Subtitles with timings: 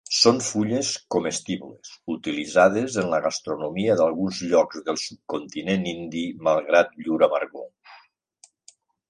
[0.17, 7.71] Són fulles comestibles, utilitzades en la gastronomia d'alguns llocs del subcontinent indi malgrat llur amargor.